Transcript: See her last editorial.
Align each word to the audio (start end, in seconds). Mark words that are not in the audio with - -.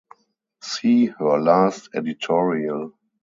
See 0.63 1.05
her 1.05 1.39
last 1.39 1.89
editorial. 1.93 2.93